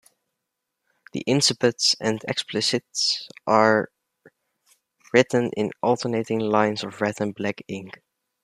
[1.13, 3.91] The incipits and explicits are
[5.13, 8.01] written in alternating lines of red and black ink.